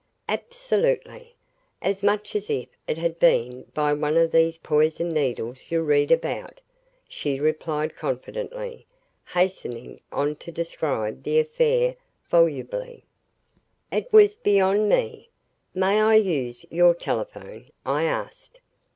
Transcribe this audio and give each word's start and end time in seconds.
"Absolutely 0.27 1.35
as 1.79 2.01
much 2.01 2.35
as 2.35 2.49
if 2.49 2.67
it 2.87 2.97
had 2.97 3.19
been 3.19 3.65
by 3.75 3.93
one 3.93 4.17
of 4.17 4.31
these 4.31 4.57
poisoned 4.57 5.11
needles 5.11 5.69
you 5.69 5.79
read 5.83 6.09
about," 6.09 6.59
she 7.07 7.39
replied 7.39 7.95
confidently, 7.95 8.87
hastening 9.27 9.99
on 10.11 10.35
to 10.37 10.51
describe 10.51 11.21
the 11.21 11.37
affair 11.37 11.97
volubly. 12.31 13.03
It 13.91 14.11
was 14.11 14.35
beyond 14.37 14.89
me. 14.89 15.29
"May 15.75 16.01
I 16.01 16.15
use 16.15 16.65
your 16.71 16.95
telephone?" 16.95 17.69
I 17.85 18.05
asked. 18.05 18.59